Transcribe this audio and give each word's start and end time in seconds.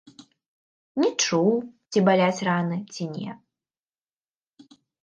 Не 1.03 1.09
чуў, 1.23 1.51
ці 1.91 1.99
баляць 2.09 2.43
раны, 2.51 2.77
ці 2.97 3.03
не. 3.13 3.31